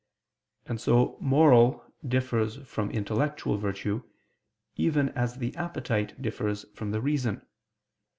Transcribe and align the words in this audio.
And 0.65 0.81
so 0.81 1.15
moral 1.21 1.85
differs 2.03 2.55
from 2.67 2.89
intellectual 2.89 3.57
virtue, 3.59 4.01
even 4.75 5.09
as 5.09 5.35
the 5.35 5.55
appetite 5.55 6.19
differs 6.19 6.65
from 6.73 6.89
the 6.89 7.01
reason. 7.01 7.45